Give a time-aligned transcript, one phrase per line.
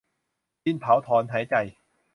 [0.63, 1.55] ดินเผาถอนหายใจ